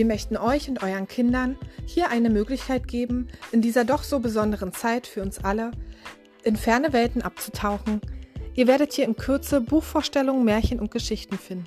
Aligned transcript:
Wir 0.00 0.06
möchten 0.06 0.38
euch 0.38 0.70
und 0.70 0.82
euren 0.82 1.06
Kindern 1.06 1.58
hier 1.84 2.08
eine 2.08 2.30
Möglichkeit 2.30 2.88
geben, 2.88 3.28
in 3.52 3.60
dieser 3.60 3.84
doch 3.84 4.02
so 4.02 4.18
besonderen 4.18 4.72
Zeit 4.72 5.06
für 5.06 5.20
uns 5.20 5.44
alle 5.44 5.72
in 6.42 6.56
ferne 6.56 6.94
Welten 6.94 7.20
abzutauchen. 7.20 8.00
Ihr 8.54 8.66
werdet 8.66 8.94
hier 8.94 9.04
in 9.04 9.14
Kürze 9.14 9.60
Buchvorstellungen, 9.60 10.42
Märchen 10.42 10.80
und 10.80 10.90
Geschichten 10.90 11.36
finden. 11.36 11.66